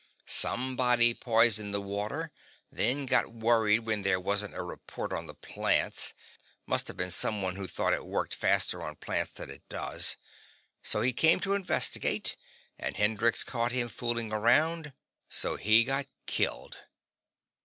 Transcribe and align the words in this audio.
Somebody 0.25 1.13
poisoned 1.13 1.75
the 1.75 1.79
water, 1.79 2.31
then 2.71 3.05
got 3.05 3.31
worried 3.31 3.81
when 3.81 4.01
there 4.01 4.19
wasn't 4.19 4.55
a 4.55 4.63
report 4.63 5.13
on 5.13 5.27
the 5.27 5.35
plants; 5.35 6.15
must 6.65 6.87
have 6.87 6.97
been 6.97 7.11
someone 7.11 7.55
who 7.55 7.67
thought 7.67 7.93
it 7.93 8.03
worked 8.03 8.33
faster 8.33 8.81
on 8.81 8.95
plants 8.95 9.29
than 9.29 9.51
it 9.51 9.61
does. 9.69 10.17
So 10.81 11.01
he 11.03 11.13
came 11.13 11.39
to 11.41 11.53
investigate, 11.53 12.35
and 12.79 12.97
Hendrix 12.97 13.43
caught 13.43 13.73
him 13.73 13.87
fooling 13.89 14.33
around. 14.33 14.93
So 15.29 15.55
he 15.55 15.83
got 15.83 16.07
killed." 16.25 16.79